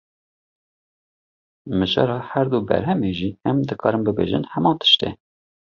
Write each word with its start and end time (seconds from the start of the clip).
Mijara 1.77 2.19
her 2.31 2.45
du 2.51 2.57
berhemê 2.69 3.11
jî, 3.19 3.29
em 3.49 3.57
dikarin 3.69 4.03
bêjin 4.17 4.43
heman 4.53 4.75
tişt 4.81 5.01
e 5.07 5.09